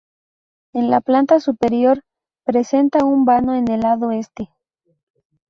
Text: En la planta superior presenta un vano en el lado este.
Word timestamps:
En 0.73 0.89
la 0.89 0.99
planta 0.99 1.39
superior 1.39 2.01
presenta 2.43 3.05
un 3.05 3.23
vano 3.23 3.53
en 3.53 3.69
el 3.69 3.81
lado 3.81 4.09
este. 4.09 4.49